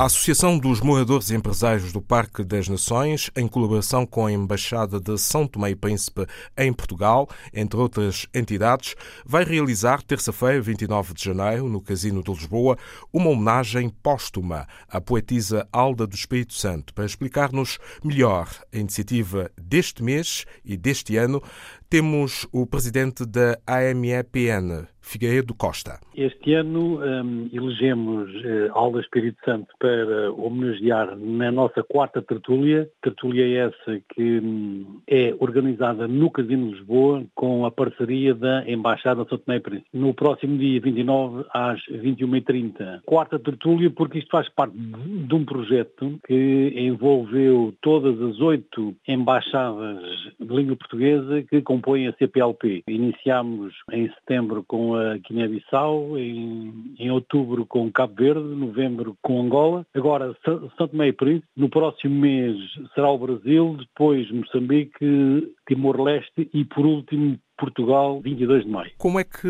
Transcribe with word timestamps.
A 0.00 0.06
Associação 0.06 0.58
dos 0.58 0.80
Moradores 0.80 1.28
e 1.28 1.34
Empresários 1.34 1.92
do 1.92 2.00
Parque 2.00 2.42
das 2.42 2.66
Nações, 2.66 3.30
em 3.36 3.46
colaboração 3.46 4.06
com 4.06 4.24
a 4.24 4.32
Embaixada 4.32 4.98
de 4.98 5.18
São 5.18 5.46
Tomé 5.46 5.72
e 5.72 5.76
Príncipe 5.76 6.26
em 6.56 6.72
Portugal, 6.72 7.28
entre 7.52 7.78
outras 7.78 8.26
entidades, 8.32 8.94
vai 9.26 9.44
realizar 9.44 10.02
terça-feira, 10.02 10.62
29 10.62 11.12
de 11.12 11.22
janeiro, 11.22 11.68
no 11.68 11.82
Casino 11.82 12.22
de 12.22 12.32
Lisboa, 12.32 12.78
uma 13.12 13.28
homenagem 13.28 13.90
póstuma 13.90 14.66
à 14.88 15.02
poetisa 15.02 15.68
Alda 15.70 16.06
do 16.06 16.14
Espírito 16.14 16.54
Santo. 16.54 16.94
Para 16.94 17.04
explicar-nos 17.04 17.78
melhor 18.02 18.48
a 18.72 18.78
iniciativa 18.78 19.50
deste 19.60 20.02
mês 20.02 20.46
e 20.64 20.78
deste 20.78 21.18
ano, 21.18 21.42
temos 21.90 22.46
o 22.52 22.64
presidente 22.68 23.26
da 23.26 23.58
AMEPN, 23.66 24.86
Figueiredo 25.00 25.54
Costa. 25.54 25.98
Este 26.14 26.54
ano 26.54 27.00
um, 27.00 27.48
elegemos 27.52 28.30
uh, 28.44 28.70
Alda 28.72 29.00
Espírito 29.00 29.38
Santo 29.44 29.66
para 29.78 30.30
homenagear 30.32 31.16
na 31.16 31.50
nossa 31.50 31.82
quarta 31.82 32.22
tertúlia, 32.22 32.88
tertúlia 33.02 33.66
essa 33.66 34.00
que 34.14 34.38
um, 34.38 35.00
é 35.08 35.34
organizada 35.40 36.06
no 36.06 36.30
Casino 36.30 36.68
de 36.68 36.74
Lisboa 36.74 37.24
com 37.34 37.64
a 37.64 37.70
parceria 37.70 38.34
da 38.34 38.70
Embaixada 38.70 39.24
de 39.24 39.30
São 39.30 39.38
Tomé 39.38 39.58
Príncipe. 39.58 39.88
No 39.92 40.14
próximo 40.14 40.58
dia 40.58 40.80
29 40.80 41.44
às 41.52 41.80
21h30. 41.88 43.00
Quarta 43.04 43.38
tertúlia 43.38 43.90
porque 43.90 44.18
isto 44.18 44.30
faz 44.30 44.48
parte 44.48 44.76
de 44.76 45.34
um 45.34 45.44
projeto 45.44 46.20
que 46.24 46.72
envolveu 46.76 47.74
todas 47.80 48.20
as 48.20 48.38
oito 48.40 48.94
embaixadas 49.08 49.98
de 50.38 50.54
língua 50.54 50.76
portuguesa 50.76 51.42
que 51.42 51.62
compõem 51.80 52.08
a 52.08 52.12
CPLP. 52.12 52.82
Iniciámos 52.86 53.74
em 53.90 54.08
setembro 54.10 54.62
com 54.66 54.94
a 54.94 55.16
Guiné-Bissau, 55.16 56.18
em, 56.18 56.94
em 56.98 57.10
outubro 57.10 57.64
com 57.66 57.90
Cabo 57.90 58.14
Verde, 58.14 58.40
novembro 58.40 59.16
com 59.22 59.40
Angola, 59.40 59.86
agora 59.94 60.36
Tomé 60.76 61.08
e 61.08 61.12
Príncipe, 61.12 61.46
no 61.56 61.68
próximo 61.68 62.14
mês 62.14 62.56
será 62.94 63.10
o 63.10 63.18
Brasil, 63.18 63.76
depois 63.78 64.30
Moçambique, 64.30 65.52
Timor-Leste 65.70 66.50
e 66.52 66.64
por 66.64 66.84
último 66.84 67.38
Portugal, 67.60 68.20
22 68.22 68.64
de 68.64 68.70
maio. 68.70 68.90
Como 68.96 69.20
é 69.20 69.24
que 69.24 69.46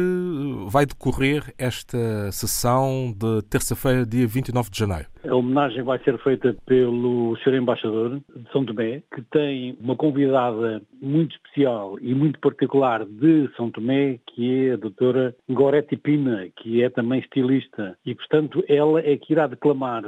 vai 0.67 0.85
decorrer 0.85 1.55
esta 1.57 2.31
sessão 2.33 3.15
de 3.17 3.41
terça-feira, 3.49 4.05
dia 4.05 4.27
29 4.27 4.69
de 4.69 4.79
janeiro? 4.79 5.07
A 5.29 5.35
homenagem 5.35 5.83
vai 5.83 5.98
ser 6.01 6.19
feita 6.19 6.57
pelo 6.67 7.37
Sr. 7.45 7.55
Embaixador 7.55 8.19
de 8.19 8.53
São 8.53 8.65
Tomé, 8.65 9.03
que 9.15 9.23
tem 9.31 9.77
uma 9.81 9.95
convidada 9.95 10.83
muito 11.01 11.37
especial 11.37 11.98
e 12.01 12.15
muito 12.15 12.41
particular 12.41 13.05
de 13.05 13.48
São 13.57 13.71
Tomé, 13.71 14.19
que 14.27 14.67
é 14.67 14.73
a 14.73 14.77
doutora 14.77 15.37
Goretti 15.48 15.97
Pina, 15.97 16.48
que 16.57 16.83
é 16.83 16.91
também 16.91 17.21
estilista. 17.21 17.97
E, 18.05 18.15
portanto, 18.15 18.65
ela 18.67 19.01
é 19.01 19.17
que 19.17 19.33
irá 19.33 19.47
declamar 19.47 20.03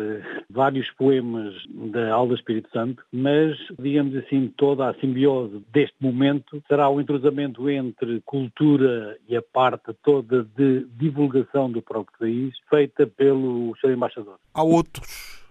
vários 0.51 0.91
poemas 0.93 1.55
da 1.93 2.13
Alda 2.13 2.35
Espírito 2.35 2.71
Santo, 2.73 3.05
mas, 3.13 3.57
digamos 3.79 4.17
assim, 4.17 4.53
toda 4.57 4.89
a 4.89 4.95
simbiose 4.95 5.63
deste 5.73 5.95
momento 6.03 6.63
será 6.67 6.89
o 6.89 7.01
entrosamento 7.01 7.71
entre 7.71 8.21
cultura 8.23 9.17
e 9.29 9.37
a 9.37 9.43
parte 9.43 9.95
toda 10.03 10.43
de 10.43 10.87
divulgação 10.97 11.71
do 11.71 11.81
próprio 11.81 12.19
país, 12.19 12.55
feita 12.69 13.07
pelo 13.07 13.75
Sr. 13.81 13.93
Embaixador. 13.93 14.39
Há 14.53 14.63
outros 14.63 15.42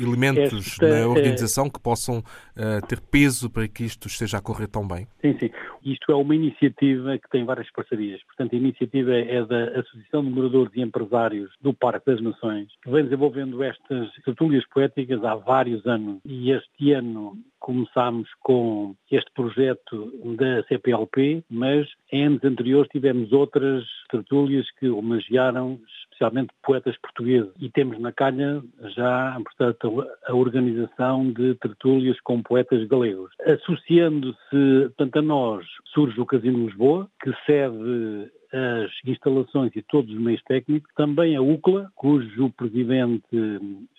elementos 0.00 0.66
Esta, 0.66 0.88
na 0.88 1.06
organização 1.06 1.66
é... 1.66 1.70
que 1.70 1.80
possam 1.80 2.18
uh, 2.18 2.86
ter 2.86 3.00
peso 3.00 3.50
para 3.50 3.66
que 3.68 3.84
isto 3.84 4.08
esteja 4.08 4.38
a 4.38 4.40
correr 4.40 4.66
tão 4.66 4.86
bem? 4.86 5.06
Sim, 5.20 5.36
sim. 5.38 5.50
Isto 5.84 6.12
é 6.12 6.14
uma 6.14 6.34
iniciativa 6.34 7.18
que 7.18 7.28
tem 7.30 7.44
várias 7.44 7.70
parcerias. 7.72 8.22
Portanto, 8.24 8.54
a 8.54 8.58
iniciativa 8.58 9.12
é 9.12 9.44
da 9.44 9.80
Associação 9.80 10.24
de 10.24 10.30
Moradores 10.30 10.72
e 10.74 10.82
Empresários 10.82 11.50
do 11.60 11.72
Parque 11.72 12.06
das 12.06 12.20
Nações, 12.20 12.68
que 12.82 12.90
vem 12.90 13.04
desenvolvendo 13.04 13.62
estas 13.62 14.12
tertúlias 14.24 14.64
poéticas 14.68 15.24
há 15.24 15.34
vários 15.34 15.86
anos. 15.86 16.20
E 16.24 16.50
este 16.50 16.92
ano 16.92 17.36
começámos 17.58 18.28
com 18.40 18.94
este 19.10 19.30
projeto 19.32 20.12
da 20.36 20.62
CPLP, 20.64 21.44
mas 21.48 21.86
em 22.10 22.26
anos 22.26 22.42
anteriores 22.44 22.90
tivemos 22.90 23.32
outras 23.32 23.84
tertúlias 24.10 24.66
que 24.78 24.88
homenagearam 24.88 25.78
especialmente 26.20 26.52
poetas 26.62 26.96
portugueses. 26.98 27.50
E 27.58 27.70
temos 27.70 27.98
na 27.98 28.12
calha 28.12 28.62
já, 28.94 29.40
portanto, 29.42 30.06
a 30.26 30.34
organização 30.34 31.32
de 31.32 31.54
tertúlias 31.54 32.20
com 32.20 32.42
poetas 32.42 32.86
galegos. 32.86 33.30
Associando-se, 33.46 34.90
tanto 34.96 35.18
a 35.18 35.22
nós, 35.22 35.66
surge 35.92 36.20
o 36.20 36.26
Casino 36.26 36.66
Lisboa, 36.66 37.08
que 37.22 37.32
cede 37.46 38.30
as 38.52 38.90
instalações 39.06 39.70
e 39.76 39.82
todos 39.82 40.12
os 40.12 40.20
meios 40.20 40.42
técnicos, 40.42 40.90
também 40.96 41.36
a 41.36 41.42
UCLA, 41.42 41.88
cujo 41.94 42.50
presidente, 42.50 43.24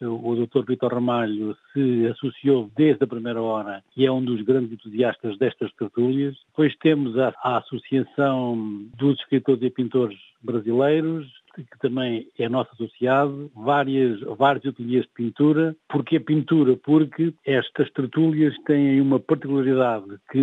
o 0.02 0.36
Dr. 0.36 0.66
Vitor 0.68 0.94
Ramalho, 0.94 1.56
se 1.72 2.08
associou 2.08 2.70
desde 2.76 3.04
a 3.04 3.08
primeira 3.08 3.42
hora 3.42 3.82
e 3.96 4.06
é 4.06 4.12
um 4.12 4.24
dos 4.24 4.42
grandes 4.42 4.74
entusiastas 4.74 5.38
destas 5.38 5.72
tertúlias. 5.76 6.36
Depois 6.50 6.76
temos 6.78 7.18
a, 7.18 7.34
a 7.44 7.58
Associação 7.60 8.86
dos 8.98 9.18
Escritores 9.20 9.64
e 9.64 9.70
Pintores 9.70 10.20
Brasileiros, 10.44 11.28
que 11.56 11.80
também 11.80 12.28
é 12.38 12.50
nosso 12.50 12.72
associado, 12.74 13.52
várias, 13.56 14.20
vários 14.38 14.66
ateliês 14.66 15.04
de 15.04 15.12
pintura. 15.14 15.76
Porquê 15.90 16.20
pintura? 16.20 16.76
Porque 16.78 17.34
estas 17.46 17.92
tertúlias 17.92 18.56
têm 18.66 19.02
uma 19.02 19.20
particularidade 19.20 20.06
que, 20.32 20.42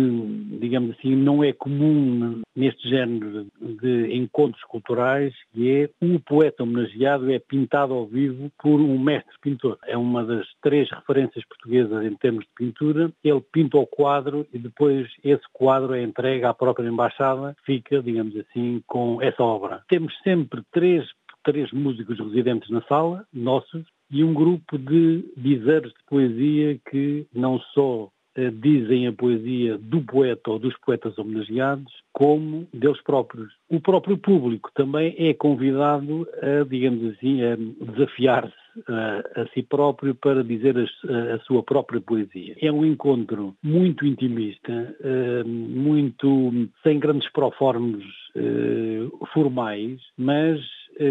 digamos 0.59 0.95
assim, 0.97 1.15
não 1.15 1.43
é 1.43 1.53
comum 1.53 2.41
neste 2.55 2.89
género 2.89 3.47
de 3.59 4.15
encontros 4.15 4.63
culturais, 4.65 5.33
que 5.53 5.71
é 5.71 5.89
o 6.01 6.19
poeta 6.19 6.63
homenageado 6.63 7.31
é 7.31 7.39
pintado 7.39 7.93
ao 7.93 8.05
vivo 8.05 8.51
por 8.61 8.79
um 8.79 8.99
mestre 8.99 9.33
pintor. 9.41 9.77
É 9.85 9.97
uma 9.97 10.23
das 10.23 10.45
três 10.61 10.89
referências 10.91 11.45
portuguesas 11.47 12.05
em 12.05 12.15
termos 12.15 12.43
de 12.43 12.51
pintura. 12.55 13.11
Ele 13.23 13.41
pinta 13.51 13.77
o 13.77 13.87
quadro 13.87 14.45
e 14.53 14.59
depois 14.59 15.07
esse 15.23 15.43
quadro 15.53 15.93
é 15.93 16.03
entregue 16.03 16.45
à 16.45 16.53
própria 16.53 16.87
embaixada, 16.87 17.55
fica, 17.65 18.01
digamos 18.01 18.35
assim, 18.35 18.81
com 18.87 19.21
essa 19.21 19.41
obra. 19.43 19.83
Temos 19.87 20.13
sempre 20.23 20.61
três 20.71 20.98
três, 21.43 21.71
músicos 21.71 22.19
residentes 22.19 22.69
na 22.69 22.81
sala, 22.83 23.25
nossos, 23.33 23.85
e 24.11 24.23
um 24.23 24.33
grupo 24.33 24.77
de 24.77 25.23
dizeres 25.37 25.91
de 25.91 26.03
poesia 26.07 26.79
que 26.89 27.27
não 27.33 27.59
só 27.73 28.09
eh, 28.35 28.51
dizem 28.51 29.07
a 29.07 29.11
poesia 29.11 29.77
do 29.77 30.01
poeta 30.01 30.51
ou 30.51 30.59
dos 30.59 30.77
poetas 30.79 31.17
homenageados, 31.17 31.91
como 32.13 32.67
deles 32.73 33.01
próprios. 33.03 33.51
O 33.69 33.79
próprio 33.79 34.17
público 34.17 34.71
também 34.75 35.15
é 35.17 35.33
convidado 35.33 36.27
a, 36.41 36.63
digamos 36.63 37.13
assim, 37.13 37.41
a 37.43 37.55
desafiar-se 37.91 38.53
a, 38.87 39.41
a, 39.41 39.47
si 39.53 39.63
próprio 39.63 40.15
para 40.15 40.43
dizer 40.43 40.75
a, 40.77 41.35
a, 41.35 41.39
sua 41.39 41.63
própria 41.63 41.99
poesia. 41.99 42.55
É 42.61 42.71
um 42.71 42.85
encontro 42.85 43.55
muito 43.63 44.05
intimista, 44.05 44.95
eh, 45.01 45.43
muito 45.43 46.69
sem 46.83 46.99
grandes 46.99 47.29
proformes 47.31 48.03
eh, 48.35 49.07
formais, 49.33 49.99
mas 50.17 50.59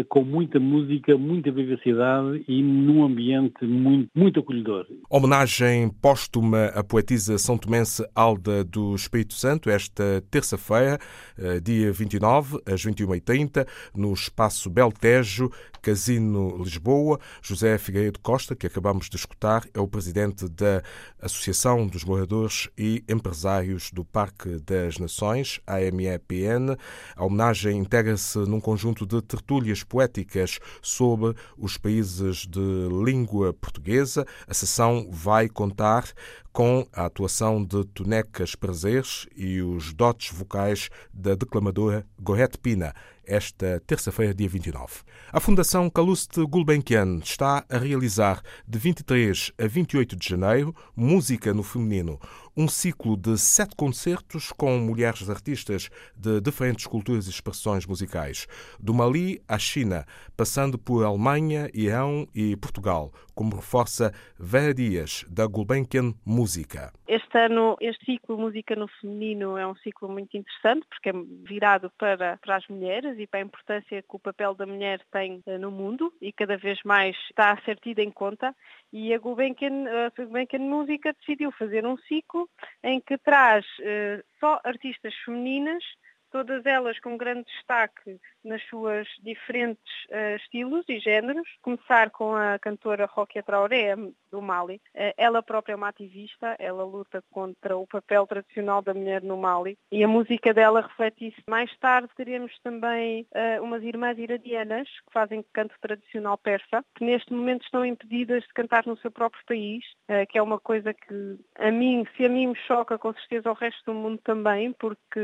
com 0.07 0.23
muita 0.23 0.59
música, 0.59 1.17
muita 1.17 1.51
vivacidade 1.51 2.43
e 2.47 2.61
num 2.61 3.03
ambiente 3.03 3.65
muito, 3.65 4.09
muito 4.15 4.39
acolhedor. 4.39 4.85
Homenagem 5.09 5.89
póstuma 6.01 6.65
à 6.67 6.83
poetisa 6.83 7.37
são 7.37 7.57
tomense 7.57 8.07
Alda 8.13 8.63
do 8.63 8.93
Espírito 8.93 9.33
Santo, 9.33 9.69
esta 9.69 10.23
terça-feira, 10.29 10.99
eh, 11.37 11.59
dia 11.59 11.91
29, 11.91 12.59
às 12.65 12.83
21h30, 12.85 13.65
no 13.95 14.13
Espaço 14.13 14.69
Beltejo, 14.69 15.49
Casino 15.81 16.57
Lisboa. 16.57 17.19
José 17.41 17.77
Figueiredo 17.77 18.19
Costa, 18.19 18.55
que 18.55 18.67
acabamos 18.67 19.09
de 19.09 19.15
escutar, 19.15 19.63
é 19.73 19.79
o 19.79 19.87
presidente 19.87 20.47
da 20.49 20.83
Associação 21.21 21.87
dos 21.87 22.03
Moradores 22.03 22.69
e 22.77 23.03
Empresários 23.09 23.91
do 23.91 24.03
Parque 24.03 24.59
das 24.59 24.97
Nações, 24.97 25.59
AMEPN. 25.65 26.77
A 27.15 27.25
homenagem 27.25 27.77
integra-se 27.77 28.37
num 28.39 28.59
conjunto 28.59 29.05
de 29.05 29.21
tertúlias 29.21 29.78
poéticas 29.83 30.59
sobre 30.81 31.35
os 31.57 31.77
países 31.77 32.45
de 32.47 32.87
língua 33.03 33.53
portuguesa. 33.53 34.25
A 34.47 34.53
sessão 34.53 35.07
vai 35.11 35.47
contar 35.47 36.05
com 36.51 36.87
a 36.91 37.05
atuação 37.05 37.63
de 37.63 37.85
Tonecas 37.85 38.55
Prazeres 38.55 39.27
e 39.35 39.61
os 39.61 39.93
dotes 39.93 40.35
vocais 40.35 40.89
da 41.13 41.35
declamadora 41.35 42.05
Gorete 42.19 42.57
Pina, 42.57 42.93
esta 43.23 43.79
terça-feira, 43.85 44.33
dia 44.33 44.49
29. 44.49 45.03
A 45.31 45.39
Fundação 45.39 45.87
Calouste 45.87 46.43
Gulbenkian 46.43 47.19
está 47.23 47.63
a 47.69 47.77
realizar 47.77 48.41
de 48.67 48.79
23 48.79 49.51
a 49.59 49.67
28 49.67 50.15
de 50.15 50.27
janeiro 50.27 50.75
Música 50.95 51.53
no 51.53 51.61
Feminino, 51.61 52.19
um 52.57 52.67
ciclo 52.67 53.15
de 53.15 53.37
sete 53.37 53.75
concertos 53.75 54.51
com 54.51 54.79
mulheres 54.79 55.29
artistas 55.29 55.89
de 56.15 56.41
diferentes 56.41 56.87
culturas 56.87 57.27
e 57.27 57.29
expressões 57.29 57.85
musicais, 57.85 58.47
do 58.79 58.95
Mali 58.95 59.39
à 59.47 59.59
China, 59.59 60.07
passando 60.35 60.79
por 60.79 61.05
Alemanha, 61.05 61.69
Irão 61.71 62.27
e 62.33 62.55
Portugal, 62.55 63.13
como 63.35 63.55
reforça 63.55 64.11
Vera 64.39 64.73
Dias, 64.73 65.23
da 65.29 65.45
Gulbenkian 65.45 66.15
Música 66.25 66.38
música. 66.39 66.93
Este 67.05 67.37
ano, 67.37 67.75
este 67.81 68.05
ciclo 68.05 68.37
Música 68.37 68.73
no 68.73 68.87
Feminino 68.87 69.57
é 69.57 69.67
um 69.67 69.75
ciclo 69.75 70.07
muito 70.07 70.37
interessante 70.37 70.85
porque 70.89 71.09
é 71.09 71.13
virado 71.43 71.91
para, 71.97 72.37
para 72.37 72.55
as 72.55 72.65
mulheres 72.69 73.19
e 73.19 73.27
para 73.27 73.41
a 73.41 73.43
importância 73.43 74.01
que 74.01 74.15
o 74.15 74.19
papel 74.19 74.55
da 74.55 74.65
mulher 74.65 75.01
tem 75.11 75.43
uh, 75.45 75.59
no 75.59 75.69
mundo 75.69 76.13
e 76.21 76.31
cada 76.31 76.55
vez 76.55 76.79
mais 76.85 77.17
está 77.29 77.51
a 77.51 77.61
ser 77.63 77.77
tido 77.79 77.99
em 77.99 78.09
conta. 78.09 78.55
E 78.93 79.13
a 79.13 79.17
Gulbenkian, 79.17 79.85
a 79.89 80.59
Música 80.59 81.13
decidiu 81.19 81.51
fazer 81.51 81.85
um 81.85 81.97
ciclo 81.97 82.49
em 82.83 83.01
que 83.01 83.17
traz 83.17 83.65
uh, 83.79 84.23
só 84.39 84.61
artistas 84.63 85.13
femininas 85.25 85.83
todas 86.31 86.65
elas 86.65 86.99
com 86.99 87.17
grande 87.17 87.45
destaque 87.45 88.19
nas 88.43 88.61
suas 88.67 89.07
diferentes 89.21 89.93
uh, 90.09 90.35
estilos 90.37 90.85
e 90.87 90.99
géneros. 90.99 91.47
Começar 91.61 92.09
com 92.11 92.35
a 92.35 92.57
cantora 92.59 93.05
Roquia 93.05 93.43
Traoré, 93.43 93.95
do 94.31 94.41
Mali. 94.41 94.81
Uh, 94.95 95.13
ela 95.17 95.43
própria 95.43 95.73
é 95.73 95.75
uma 95.75 95.89
ativista, 95.89 96.55
ela 96.59 96.83
luta 96.83 97.23
contra 97.31 97.77
o 97.77 97.87
papel 97.87 98.25
tradicional 98.27 98.81
da 98.81 98.93
mulher 98.93 99.21
no 99.21 99.37
Mali 99.37 99.77
e 99.91 100.03
a 100.03 100.07
música 100.07 100.53
dela 100.53 100.81
reflete 100.81 101.27
isso. 101.27 101.41
Mais 101.49 101.75
tarde 101.77 102.09
teremos 102.15 102.57
também 102.63 103.27
uh, 103.33 103.63
umas 103.63 103.83
irmãs 103.83 104.17
iradianas 104.17 104.87
que 104.87 105.13
fazem 105.13 105.43
canto 105.53 105.75
tradicional 105.81 106.37
persa, 106.37 106.83
que 106.95 107.03
neste 107.03 107.33
momento 107.33 107.63
estão 107.63 107.85
impedidas 107.85 108.43
de 108.43 108.53
cantar 108.53 108.85
no 108.85 108.97
seu 108.97 109.11
próprio 109.11 109.43
país, 109.45 109.83
que 110.29 110.37
é 110.37 110.41
uma 110.41 110.59
coisa 110.59 110.93
que 110.93 111.37
a 111.57 111.71
mim, 111.71 112.05
se 112.15 112.25
a 112.25 112.29
mim 112.29 112.47
me 112.47 112.55
choca, 112.55 112.97
com 112.97 113.13
certeza 113.13 113.49
ao 113.49 113.55
resto 113.55 113.83
do 113.85 113.93
mundo 113.93 114.19
também, 114.23 114.73
porque 114.73 115.19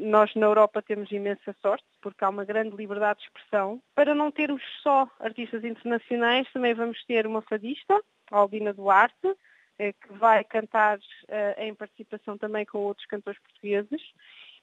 nós 0.00 0.34
na 0.44 0.50
Europa 0.50 0.82
temos 0.82 1.10
imensa 1.10 1.56
sorte, 1.62 1.86
porque 2.02 2.22
há 2.22 2.28
uma 2.28 2.44
grande 2.44 2.76
liberdade 2.76 3.20
de 3.20 3.24
expressão. 3.24 3.82
Para 3.94 4.14
não 4.14 4.30
termos 4.30 4.62
só 4.82 5.08
artistas 5.18 5.64
internacionais, 5.64 6.46
também 6.52 6.74
vamos 6.74 7.02
ter 7.06 7.26
uma 7.26 7.40
fadista, 7.40 7.98
Albina 8.30 8.74
Duarte, 8.74 9.34
eh, 9.78 9.94
que 9.94 10.12
vai 10.12 10.44
cantar 10.44 10.98
uh, 10.98 11.60
em 11.62 11.74
participação 11.74 12.36
também 12.36 12.66
com 12.66 12.78
outros 12.78 13.06
cantores 13.06 13.40
portugueses. 13.40 14.02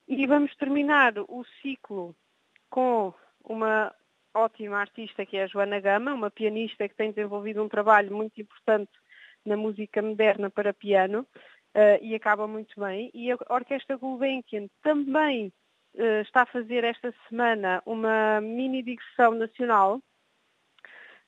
E 0.07 0.27
vamos 0.27 0.55
terminar 0.55 1.13
o 1.17 1.43
ciclo 1.63 2.15
com 2.69 3.11
uma 3.43 3.91
ótima 4.35 4.77
artista 4.77 5.25
que 5.25 5.37
é 5.37 5.43
a 5.43 5.47
Joana 5.47 5.79
Gama, 5.79 6.13
uma 6.13 6.29
pianista 6.29 6.87
que 6.87 6.95
tem 6.95 7.11
desenvolvido 7.11 7.63
um 7.63 7.67
trabalho 7.67 8.15
muito 8.15 8.39
importante 8.39 8.91
na 9.43 9.57
música 9.57 9.99
moderna 9.99 10.47
para 10.51 10.75
piano 10.75 11.21
uh, 11.21 11.97
e 12.03 12.13
acaba 12.13 12.47
muito 12.47 12.79
bem. 12.79 13.09
E 13.15 13.31
a 13.31 13.37
Orquestra 13.49 13.97
Gulbenkian 13.97 14.67
também 14.83 15.51
está 15.93 16.43
a 16.43 16.45
fazer 16.45 16.83
esta 16.83 17.13
semana 17.27 17.81
uma 17.85 18.39
mini 18.41 18.81
digressão 18.81 19.33
nacional 19.33 20.01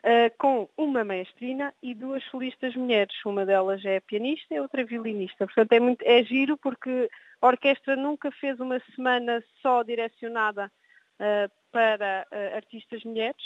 uh, 0.03 0.37
com 0.37 0.69
uma 0.77 1.03
maestrina 1.03 1.73
e 1.81 1.93
duas 1.93 2.23
solistas 2.25 2.75
mulheres. 2.75 3.13
Uma 3.25 3.45
delas 3.45 3.83
é 3.85 3.99
pianista 4.01 4.53
e 4.53 4.59
outra 4.59 4.83
violinista. 4.83 5.45
Portanto, 5.45 5.71
é, 5.73 5.79
muito, 5.79 6.01
é 6.03 6.23
giro 6.23 6.57
porque 6.57 7.09
a 7.41 7.47
orquestra 7.47 7.95
nunca 7.95 8.31
fez 8.31 8.59
uma 8.59 8.79
semana 8.95 9.43
só 9.61 9.83
direcionada 9.83 10.71
uh, 11.19 11.51
para 11.71 12.27
artistas 12.55 13.03
mulheres. 13.03 13.43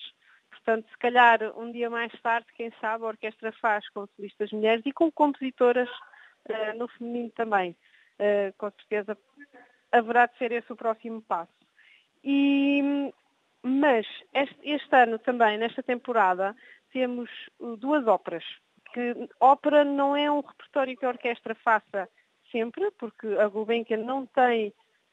Portanto, 0.50 0.90
se 0.90 0.98
calhar 0.98 1.40
um 1.58 1.72
dia 1.72 1.90
mais 1.90 2.12
tarde, 2.22 2.48
quem 2.56 2.72
sabe, 2.82 3.04
a 3.06 3.08
orquestra 3.08 3.52
faz 3.54 3.88
com 3.90 4.06
solistas 4.16 4.52
mulheres 4.52 4.86
e 4.86 4.92
com 4.92 5.12
compositoras 5.12 5.90
no 6.78 6.88
feminino 6.88 7.30
também. 7.32 7.76
com 8.58 8.72
certeza 8.72 9.18
haverá 9.92 10.26
de 10.26 10.38
ser 10.38 10.52
esse 10.52 10.72
o 10.72 10.76
próximo 10.76 11.22
passo. 11.22 11.52
E, 12.24 13.12
mas 13.64 14.06
este, 14.34 14.58
este 14.64 14.96
ano 14.96 15.20
também, 15.20 15.58
nesta 15.58 15.84
temporada, 15.84 16.56
temos 16.92 17.30
uh, 17.60 17.78
duas 17.78 18.06
óperas. 18.08 18.44
Que 18.94 19.30
ópera 19.40 19.84
não 19.84 20.16
é 20.16 20.32
um 20.32 20.42
repertório 20.42 20.98
que 20.98 21.06
a 21.06 21.10
orquestra 21.10 21.56
faça 21.56 22.10
sempre, 22.52 22.90
porque 22.92 23.28
a 23.28 23.48
Gulbenkian 23.48 23.98
não 23.98 24.26
tem, 24.26 24.70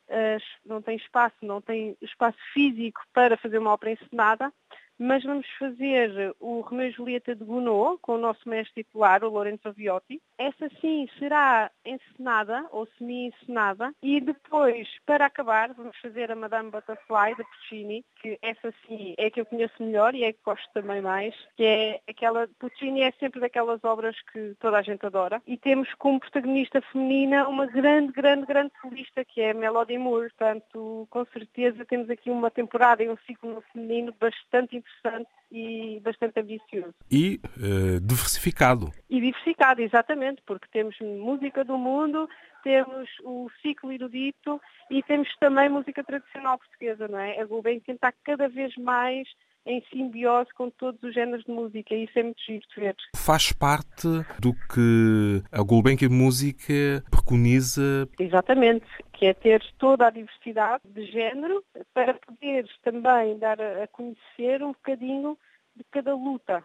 uh, 0.08 0.42
não 0.64 0.80
tem 0.80 0.96
espaço, 0.96 1.36
não 1.42 1.60
tem 1.60 1.96
espaço 2.00 2.38
físico 2.52 3.00
para 3.12 3.36
fazer 3.36 3.58
uma 3.58 3.72
ópera 3.72 3.92
encenada, 3.92 4.52
mas 4.98 5.24
vamos 5.24 5.46
fazer 5.58 6.34
o 6.40 6.60
Romeu 6.60 6.88
e 6.88 6.92
Julieta 6.92 7.34
de 7.34 7.44
Gounod 7.44 7.98
com 8.00 8.14
o 8.14 8.18
nosso 8.18 8.48
mestre 8.48 8.84
titular, 8.84 9.24
o 9.24 9.28
Lorenzo 9.28 9.72
Viotti. 9.72 10.20
Essa 10.38 10.68
sim 10.80 11.08
será 11.18 11.70
encenada 11.84 12.66
ou 12.70 12.86
semi-encenada 12.98 13.92
e 14.02 14.20
depois, 14.20 14.88
para 15.06 15.26
acabar, 15.26 15.72
vamos 15.74 15.96
fazer 15.98 16.30
a 16.30 16.36
Madame 16.36 16.70
Butterfly 16.70 17.34
de 17.36 17.44
Puccini, 17.44 18.04
que 18.20 18.38
essa 18.42 18.72
sim 18.86 19.14
é 19.18 19.30
que 19.30 19.40
eu 19.40 19.46
conheço 19.46 19.82
melhor 19.82 20.14
e 20.14 20.24
é 20.24 20.32
que 20.32 20.38
gosto 20.44 20.68
também 20.72 21.00
mais, 21.00 21.34
que 21.56 21.64
é 21.64 22.00
aquela, 22.08 22.48
Puccini 22.58 23.02
é 23.02 23.12
sempre 23.12 23.40
daquelas 23.40 23.82
obras 23.84 24.16
que 24.32 24.54
toda 24.60 24.78
a 24.78 24.82
gente 24.82 25.04
adora. 25.04 25.42
E 25.46 25.56
temos 25.56 25.92
como 25.94 26.20
protagonista 26.20 26.80
feminina 26.92 27.48
uma 27.48 27.66
grande, 27.66 28.12
grande, 28.12 28.46
grande 28.46 28.72
solista 28.80 29.24
que 29.24 29.40
é 29.40 29.54
Melody 29.54 29.98
Moore. 29.98 30.30
Portanto, 30.30 31.06
com 31.10 31.24
certeza 31.26 31.84
temos 31.84 32.10
aqui 32.10 32.30
uma 32.30 32.50
temporada 32.50 33.02
e 33.02 33.08
um 33.08 33.16
ciclo 33.26 33.54
no 33.54 33.60
feminino 33.60 34.14
bastante 34.18 34.76
interessante 34.84 35.30
e 35.50 36.00
bastante 36.00 36.40
ambicioso. 36.40 36.94
E 37.10 37.40
uh, 37.58 38.00
diversificado. 38.00 38.92
E 39.08 39.20
diversificado, 39.20 39.80
exatamente, 39.82 40.42
porque 40.46 40.66
temos 40.72 40.96
música 41.00 41.64
do 41.64 41.78
mundo, 41.78 42.28
temos 42.62 43.08
o 43.22 43.48
ciclo 43.62 43.92
erudito 43.92 44.60
e 44.90 45.02
temos 45.02 45.28
também 45.38 45.68
música 45.68 46.02
tradicional 46.02 46.58
portuguesa, 46.58 47.08
não 47.08 47.18
é? 47.18 47.40
A 47.40 47.46
Gulbenkian 47.46 47.94
está 47.94 48.12
cada 48.24 48.48
vez 48.48 48.74
mais 48.76 49.28
em 49.66 49.82
simbiose 49.90 50.52
com 50.54 50.70
todos 50.70 51.02
os 51.02 51.14
géneros 51.14 51.44
de 51.44 51.50
música 51.50 51.94
e 51.94 52.04
isso 52.04 52.18
é 52.18 52.22
muito 52.22 52.42
giro 52.42 52.62
de 52.74 52.80
ver. 52.80 52.96
Faz 53.16 53.52
parte 53.52 54.08
do 54.38 54.52
que 54.52 55.42
a 55.50 55.62
Gulbenkian 55.62 56.10
Música 56.10 57.02
preconiza. 57.10 58.08
Exatamente, 58.18 58.86
que 59.12 59.26
é 59.26 59.34
ter 59.34 59.62
toda 59.78 60.06
a 60.06 60.10
diversidade 60.10 60.82
de 60.86 61.06
género 61.06 61.64
para 61.92 62.14
poder 62.14 62.66
também 62.82 63.38
dar 63.38 63.60
a 63.60 63.86
conhecer 63.88 64.62
um 64.62 64.72
bocadinho 64.72 65.38
de 65.76 65.84
cada 65.90 66.14
luta. 66.14 66.62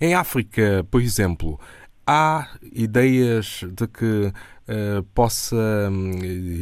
Em 0.00 0.14
África, 0.14 0.84
por 0.90 1.00
exemplo, 1.00 1.58
há 2.06 2.48
ideias 2.72 3.64
de 3.72 3.86
que 3.86 4.26
uh, 4.26 5.02
possa 5.14 5.88
um, 5.90 6.18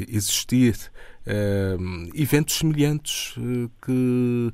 existir 0.09 0.75
uh, 1.27 2.11
eventos 2.15 2.59
semelhantes 2.59 3.35
uh, 3.39 3.71
que 3.85 4.53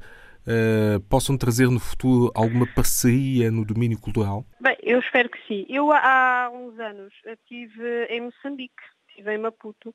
possam 1.08 1.36
trazer 1.36 1.68
no 1.68 1.80
futuro 1.80 2.30
alguma 2.34 2.66
parceria 2.66 3.50
no 3.50 3.64
domínio 3.64 3.98
cultural? 3.98 4.44
Bem, 4.60 4.76
eu 4.82 4.98
espero 5.00 5.28
que 5.28 5.38
sim. 5.46 5.66
Eu 5.68 5.90
há 5.92 6.50
uns 6.52 6.78
anos 6.78 7.12
estive 7.24 8.04
em 8.10 8.20
Moçambique, 8.20 8.82
estive 9.08 9.34
em 9.34 9.38
Maputo, 9.38 9.94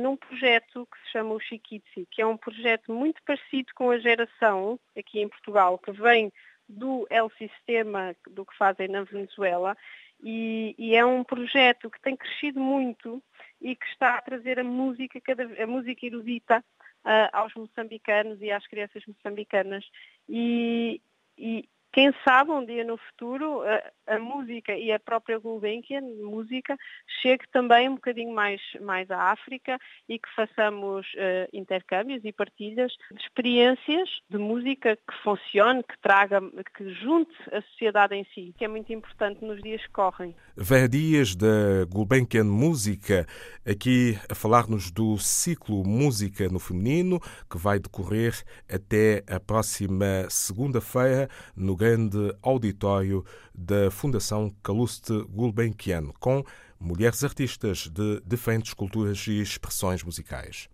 num 0.00 0.16
projeto 0.16 0.86
que 0.86 0.98
se 1.04 1.12
chama 1.12 1.34
o 1.34 1.40
Chiquitsi, 1.40 2.06
que 2.10 2.20
é 2.20 2.26
um 2.26 2.36
projeto 2.36 2.92
muito 2.92 3.22
parecido 3.24 3.72
com 3.74 3.90
a 3.90 3.98
geração 3.98 4.78
aqui 4.96 5.20
em 5.20 5.28
Portugal, 5.28 5.78
que 5.78 5.92
vem 5.92 6.30
do 6.68 7.06
El 7.10 7.30
Sistema, 7.36 8.14
do 8.30 8.44
que 8.44 8.56
fazem 8.56 8.88
na 8.88 9.02
Venezuela, 9.02 9.76
e, 10.22 10.74
e, 10.78 10.94
é 10.94 11.04
um 11.04 11.24
projeto 11.24 11.90
que 11.90 12.00
tem 12.00 12.14
crescido 12.14 12.60
muito 12.60 13.22
e 13.60 13.74
que 13.74 13.86
está 13.86 14.16
a 14.16 14.22
trazer 14.22 14.60
a 14.60 14.64
música, 14.64 15.18
a 15.62 15.66
música 15.66 16.04
erudita 16.04 16.62
uh, 17.04 17.28
aos 17.32 17.54
moçambicanos 17.54 18.40
e 18.40 18.50
às 18.50 18.66
crianças 18.66 19.02
moçambicanas. 19.06 19.84
E, 20.28 21.00
e, 21.36 21.68
quem 21.92 22.12
sabe 22.24 22.52
um 22.52 22.64
dia 22.64 22.84
no 22.84 22.96
futuro 22.96 23.62
a, 23.62 23.82
a 24.10 24.18
música 24.18 24.76
e 24.76 24.90
a 24.90 24.98
própria 24.98 25.38
Gulbenkian, 25.38 26.02
música, 26.22 26.76
chegue 27.22 27.44
também 27.52 27.88
um 27.88 27.94
bocadinho 27.94 28.34
mais, 28.34 28.60
mais 28.80 29.08
à 29.10 29.30
África 29.30 29.78
e 30.08 30.18
que 30.18 30.28
façamos 30.34 31.06
uh, 31.14 31.48
intercâmbios 31.52 32.24
e 32.24 32.32
partilhas 32.32 32.92
de 33.12 33.22
experiências 33.22 34.08
de 34.28 34.36
música 34.36 34.96
que 34.96 35.14
funcione, 35.22 35.84
que 35.84 35.98
traga, 36.02 36.40
que 36.76 36.92
junte 36.94 37.34
a 37.52 37.62
sociedade 37.62 38.16
em 38.16 38.26
si, 38.34 38.52
que 38.58 38.64
é 38.64 38.68
muito 38.68 38.92
importante 38.92 39.44
nos 39.44 39.62
dias 39.62 39.80
que 39.82 39.92
correm. 39.92 40.34
Véia 40.56 40.88
Dias 40.88 41.36
da 41.36 41.84
Gulbenkian 41.88 42.44
Música, 42.44 43.26
aqui 43.64 44.18
a 44.28 44.34
falar-nos 44.34 44.90
do 44.90 45.16
ciclo 45.18 45.86
Música 45.86 46.48
no 46.48 46.58
Feminino, 46.58 47.20
que 47.48 47.56
vai 47.56 47.78
decorrer 47.78 48.34
até 48.68 49.22
a 49.32 49.38
próxima 49.38 50.28
segunda-feira 50.28 51.28
no 51.56 51.76
grande 51.76 52.34
auditório 52.42 53.24
da 53.54 53.90
Fundação 54.00 54.50
Calouste 54.62 55.12
Gulbenkian, 55.28 56.06
com 56.18 56.42
mulheres 56.80 57.22
artistas 57.22 57.86
de 57.86 58.22
diferentes 58.24 58.72
culturas 58.72 59.26
e 59.26 59.42
expressões 59.42 60.02
musicais. 60.02 60.70